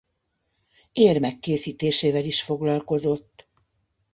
[0.93, 3.47] Érmek készítésével is foglalkozott.